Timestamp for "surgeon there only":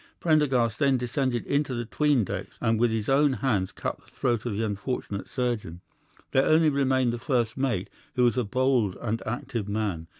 5.27-6.71